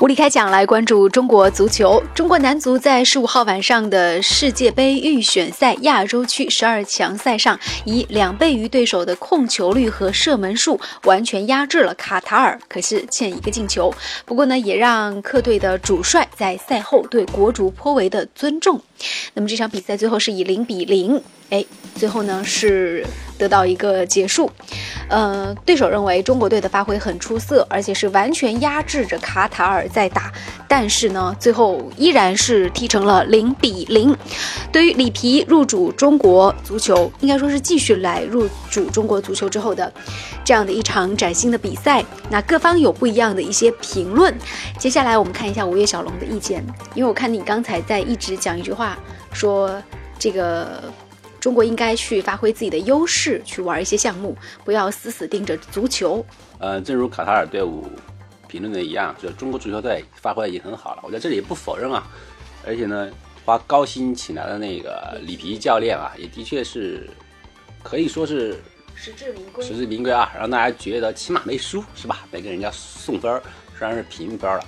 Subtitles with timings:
[0.00, 2.00] 无力开讲来关注中国足球。
[2.14, 13.92] 中国男足在十五号晚上的世界杯预选赛亚洲区十二强赛上，以两倍于对手的控球率和射门数，完全压制了卡塔尔，可是欠一个进球。
[14.24, 18.80] 不过呢，也让客队的主帅在赛后对国足颇为的尊重。
[19.34, 21.64] 那么这场比赛最后是以零比零，哎，
[21.96, 23.04] 最后呢是
[23.38, 24.50] 得到一个结束。
[25.08, 30.30] 呃，对手认为中国队的发挥很出色，而且是完全压制着卡塔尔在打，
[30.68, 34.14] 但是呢，最后依然是踢成了零比零。
[34.70, 39.90] 对于里皮入主中国足球，应该说是继续来入主中国足球之后的
[40.44, 44.36] 这样的一场崭新的比赛，那各方有不一样的一些评论。
[44.78, 46.62] 接下来我们看一下吴越小龙的意见，
[46.94, 48.98] 因为我看你刚才在一直讲一句话，
[49.32, 49.82] 说
[50.18, 50.82] 这个。
[51.40, 56.24] 中国应该去发挥自己的优势，去玩一些项目，不要死死盯着足球。
[56.58, 57.86] 呃，正如卡塔尔队伍
[58.48, 61.02] 评论的一样，就中国足球队发挥已经很好了。
[61.04, 62.06] 我在这里也不否认啊，
[62.66, 63.08] 而且呢，
[63.44, 67.08] 花高薪请来的那个里皮教练啊，也的确是
[67.82, 68.60] 可以说是
[68.94, 69.64] 实至名归。
[69.64, 72.26] 实至名归啊，让大家觉得起码没输是吧？
[72.32, 73.40] 没给人家送分儿，
[73.78, 74.64] 虽然是平分了。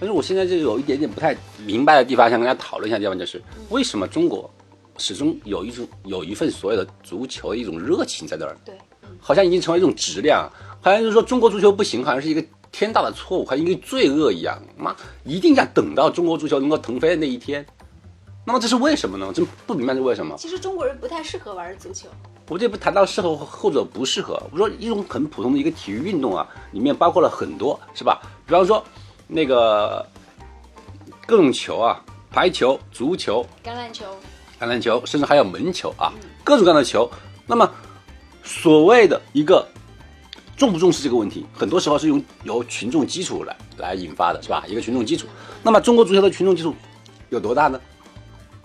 [0.00, 4.50] 但是我现在就有一点点不太明白的地方，想跟大家讨论一下，地方就是为什么中国？
[4.98, 8.76] 始终有一种有一份所谓的足球的一种热情在那儿，对，
[9.20, 10.50] 好像已经成为一种质量，
[10.82, 14.60] 好像就是说中国足球不行，好像是一个天大的错误，好像一个罪恶一样。
[14.76, 17.64] 妈，一定要等到中国足球能够腾飞的那一天。
[18.44, 19.30] 那么这是为什么呢？
[19.32, 20.34] 真不明白是为什么。
[20.38, 22.08] 其实中国人不太适合玩足球。
[22.48, 28.20] 我这不谈到适合或者不适合，我说一种很普通的一个体育运动啊，里面包括了很多，是吧？
[28.46, 28.82] 比方说
[29.26, 30.06] 那个
[31.26, 34.06] 各种球啊，排球、足球、橄榄球。
[34.58, 37.08] 橄榄球，甚至还有门球啊，各种各样的球。
[37.46, 37.70] 那么，
[38.42, 39.66] 所谓的一个
[40.56, 44.64] 重不重视这个问题，很多时候是用由群众基础来来引发的，是吧？
[44.66, 45.28] 一个群众基础。
[45.62, 46.74] 那么，中国足球的群众基础
[47.30, 47.80] 有多大呢？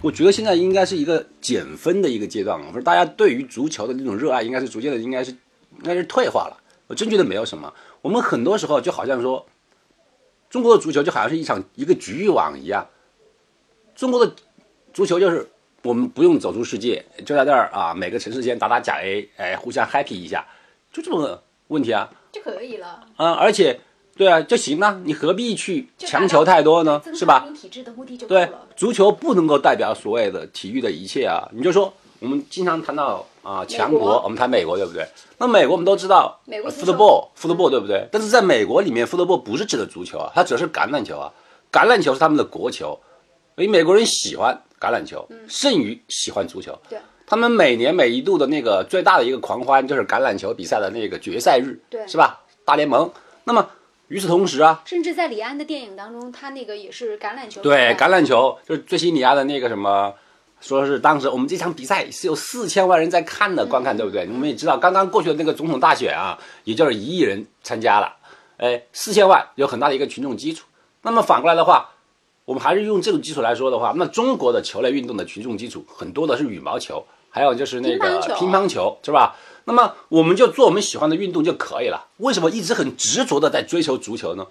[0.02, 2.60] 我觉得现在应该是一个减分的一个阶段。
[2.60, 6.58] 我说，大家对于足球的那种热爱，应该是逐渐的，应该是应该是退化了。
[6.88, 7.72] 我真觉得没有什么。
[8.02, 9.46] 我们很多时候就好像说，
[10.50, 12.86] 中国的足球就好像是一场一个局域网一样，
[13.96, 14.34] 中国的
[14.92, 15.48] 足球就是。
[15.84, 20.46] 我们不用走出世界，就在这儿啊，每个城市间打打假 A，哎，互相 happy 一下，
[20.94, 23.02] 就这么个问题啊，就可以了。
[23.18, 23.78] 嗯，而且，
[24.16, 27.02] 对啊，就行了，你何必去强求太多呢？
[27.14, 27.46] 是吧？
[28.30, 31.50] 对，足球不能够代表所谓的体育的一切啊。
[31.52, 35.06] 你就说，我们经常谈到啊强国，我们谈美国，对不对？
[35.38, 38.08] 那美国我们都知道，football，football，对不对？
[38.10, 41.30] 但是在美国里面，football 不是指的足球啊，它指的是橄榄球啊，
[41.70, 42.98] 橄榄球是他们的国球，
[43.56, 44.58] 所以美国人喜欢。
[44.84, 52.42] 橄榄球胜于喜欢足球，对，他们每年每一度的那个最大的一个狂欢就是橄榄球比赛的那个决赛日，对，是吧？
[52.66, 53.10] 大联盟。
[53.46, 53.66] 那么
[54.10, 57.62] 与此同时啊，甚至在李安的电影当中，他那个也是橄榄球。
[57.62, 60.14] 对，橄榄球就是最新李安的那个什么，
[60.60, 64.28] 说是当时我们这场比赛是有四千万人在看的观看，对不对？
[64.28, 68.14] 我们也知道，刚刚过去的那个总统大选啊，也就是一亿人参加了，
[68.58, 70.66] 哎，四千万有很大的一个群众基础。
[71.04, 71.92] 那么反过来的话。
[72.46, 79.36] 我们还是用这种基础来说的话，那中国的球类运动的群众基础很多的是羽毛球，还有就是那个乒乓球，是吧？
[79.66, 82.06] 那么我们就做我们喜欢的运动就可以了。
[82.18, 84.46] 为什么一直很执着的在追求足球呢？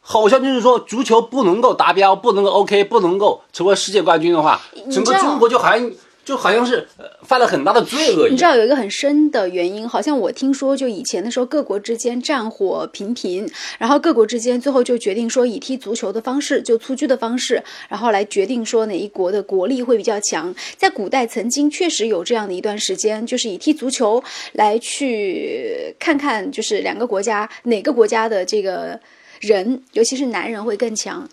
[0.00, 4.60] 好像就是说足球不能够达标，不能够 OK，不能够成为世界冠军的话，
[4.90, 5.90] 整个中国就好像。
[6.26, 6.84] 就好像是
[7.22, 8.28] 犯了很大的罪恶。
[8.28, 13.48] 你知道有一个很深的原因，好像我听说，就以前的时候，各国之间战火频频，
[13.78, 20.52] 然后各国之间最后就决定说，以踢足球的方式，就蹴鞠的方式，然后来决定说哪一国的国力会比较强。
[20.76, 24.20] 在古代曾经确实有这样的一段时间，就是以踢足球
[24.54, 28.98] 来去看看，就是两个国家哪个国家的这个
[29.40, 31.28] 人，尤其是男人会更强。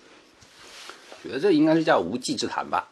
[1.24, 2.88] 觉得这应该是叫无稽之谈吧。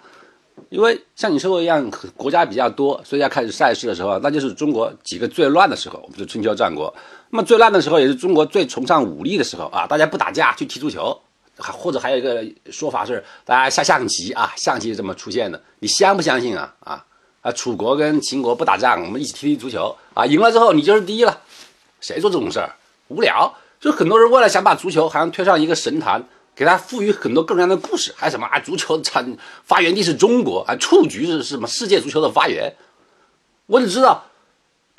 [0.71, 5.99] 因为像你说的一样，国家比较多，所以要开始赛事的时候，那就是中国几个最乱的时候。
[6.01, 6.93] 我们是春秋战国，
[7.29, 9.85] 那么最乱的时候也是中国最崇尚武力的时候啊！
[9.85, 11.19] 大家不打架去踢足球，
[11.57, 12.41] 还或者还有一个
[12.71, 15.61] 说法是大家下象棋啊，象棋是这么出现的。
[15.79, 16.73] 你相不相信啊？
[16.79, 17.05] 啊
[17.41, 17.51] 啊！
[17.51, 21.37] 楚国跟秦国不打仗，我们一起踢踢足球啊，赢了之后你就是第一了。
[21.99, 22.73] 谁做这种事儿？
[23.09, 23.53] 无聊。
[23.81, 26.23] 就很多人为了想把足球好像推上一个神坛。
[26.55, 28.59] 给它赋予很多各种各样的故事，还有什么啊？
[28.59, 31.67] 足球产发源地是中国啊，蹴鞠是什么？
[31.67, 32.73] 世界足球的发源？
[33.67, 34.25] 我只知道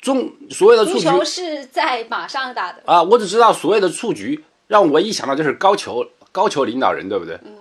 [0.01, 3.03] 中所谓的蹴鞠是在马上打的啊。
[3.03, 7.39] 我只知道所谓的蹴鞠，让我唯一想到就是高俅，高俅领导人对不对？
[7.43, 7.51] 嗯。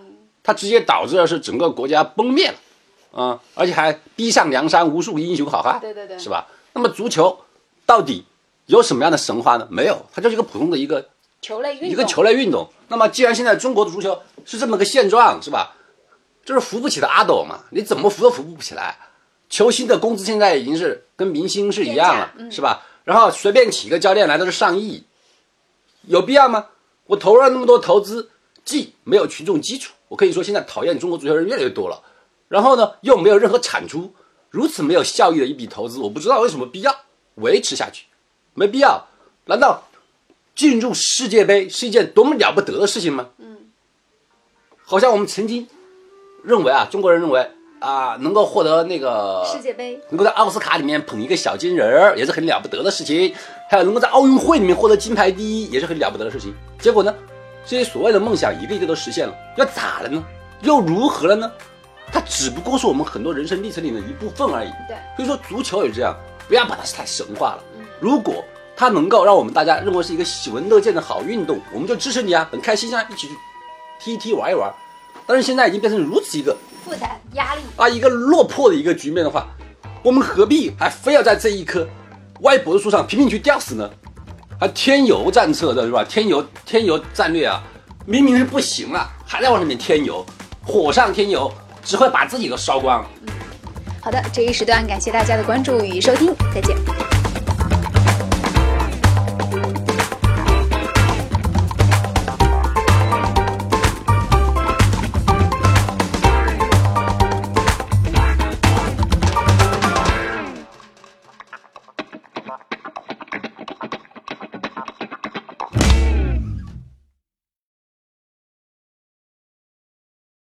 [0.44, 6.48] 他直接导致的是整个国家崩灭了，啊，而且还逼上梁山无数英雄好汉，对对对，是吧？
[6.72, 7.38] 那么足球
[7.86, 8.24] 到底
[8.66, 9.68] 有什么样的神话呢？
[9.70, 11.10] 没有，它就是一个普通的一个
[11.42, 12.70] 球类运动，一个球类运动。
[12.88, 15.74] 那么既然现在中国的足球是这么个现状，是吧？
[16.44, 18.96] 就是扶不起的阿斗嘛，你怎么扶都扶不起来。
[19.50, 22.82] 球星的工资现在已经是跟明星是一样了，嗯、是吧？
[23.04, 25.04] 然后随便请一个教练来都是上亿，
[26.02, 26.68] 有必要吗？
[27.06, 28.30] 我投入了那么多投资，
[28.64, 32.00] 既没有群众基础，我可以说现在讨厌中国足球人越来越多了。
[32.48, 34.14] 然后呢，又没有任何产出，
[34.50, 36.94] 如此没有效益的一笔投资，我不知道为什么必要
[37.36, 38.06] 维持下去，
[38.54, 39.04] 没必要。
[39.44, 39.82] 难道
[40.54, 43.28] 进入世界杯是一件多么了不得的事情吗？
[43.38, 43.56] 嗯，
[44.84, 45.66] 好像我们曾经
[46.44, 47.50] 认为啊，中国人认为
[47.80, 53.34] 啊，能够获得那个世界杯，能够在奥斯卡里面捧一个小金人儿，也是很了不得的事情。
[53.70, 56.54] 还有能够在奥运会里面获得金牌第一，也是很了不得的事情。
[56.78, 57.14] 结果呢，
[57.66, 60.22] 这些所谓的梦想一个一个都实现了，又咋了呢？
[60.60, 61.50] 又如何了呢？
[62.12, 64.70] 它只不过是我们很多人生历程里的一部分而已。
[64.86, 66.14] 对，所以说足球也这样，
[66.46, 67.64] 不要把它太神话了。
[67.98, 68.44] 如果
[68.76, 73.34] 它能够让我们大家认为是一个喜闻乐见的好运动，我们就支持你啊，很开心啊，一起去
[74.00, 74.72] 踢一踢玩一玩。
[75.26, 79.46] 但是现在已经变成如此一个负担压力啊，一个落魄的一个局面的话，
[80.02, 81.86] 我们何必还非要在这一棵
[82.40, 83.88] 歪脖子树上拼命去吊死呢？
[84.58, 86.04] 还添油战策的是吧？
[86.04, 87.62] 添油添油战略啊，
[88.04, 90.24] 明明是不行了，还在往里面添油，
[90.64, 91.52] 火上添油，
[91.84, 93.04] 只会把自己都烧光。
[94.00, 97.11] 好的，这一时段感谢大家的关注与收听，再见。